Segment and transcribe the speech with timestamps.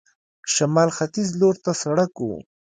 [0.53, 2.29] شمال ختیځ لور ته سړک و.